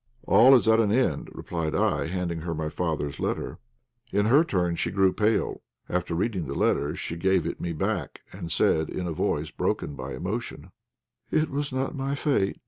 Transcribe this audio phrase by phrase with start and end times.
[0.25, 3.59] "All is at an end," replied I, handing her my father's letter.
[4.11, 5.61] In her turn she grew pale.
[5.87, 9.93] After reading the letter she gave it me back, and said, in a voice broken
[9.93, 10.71] by emotion
[11.29, 12.57] "It was not my fate.